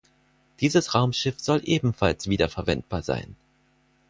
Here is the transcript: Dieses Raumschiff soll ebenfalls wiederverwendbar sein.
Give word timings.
Dieses 0.61 0.95
Raumschiff 0.95 1.39
soll 1.39 1.61
ebenfalls 1.63 2.27
wiederverwendbar 2.27 3.03
sein. 3.03 3.35